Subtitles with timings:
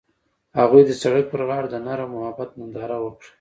[0.59, 3.29] هغوی د سړک پر غاړه د نرم محبت ننداره وکړه.